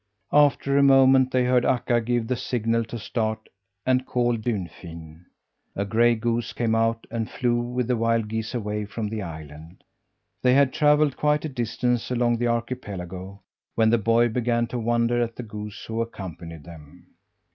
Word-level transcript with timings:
After 0.33 0.75
a 0.75 0.81
moment 0.81 1.29
they 1.29 1.43
heard 1.45 1.63
Akka 1.63 2.01
give 2.01 2.25
the 2.25 2.35
signal 2.35 2.83
to 2.85 2.97
start, 2.97 3.47
and 3.85 4.03
called 4.07 4.41
Dunfin. 4.41 5.25
A 5.75 5.85
gray 5.85 6.15
goose 6.15 6.53
came 6.53 6.73
out 6.73 7.05
and 7.11 7.29
flew 7.29 7.59
with 7.61 7.87
the 7.87 7.95
wild 7.95 8.27
geese 8.27 8.55
away 8.55 8.85
from 8.85 9.09
the 9.09 9.21
island. 9.21 9.83
They 10.41 10.55
had 10.55 10.73
travelled 10.73 11.17
quite 11.17 11.45
a 11.45 11.49
distance 11.49 12.09
along 12.09 12.37
the 12.39 12.47
archipelago 12.47 13.43
when 13.75 13.91
the 13.91 13.99
boy 13.99 14.29
began 14.29 14.65
to 14.69 14.79
wonder 14.79 15.21
at 15.21 15.35
the 15.35 15.43
goose 15.43 15.85
who 15.85 16.01
accompanied 16.01 16.63
them. 16.63 17.05